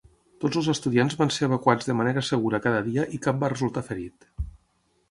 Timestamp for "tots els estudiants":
0.43-1.17